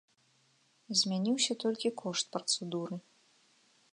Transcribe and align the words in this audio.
Змяніўся 1.01 1.53
толькі 1.65 1.93
кошт 2.03 2.25
працэдуры. 2.37 2.95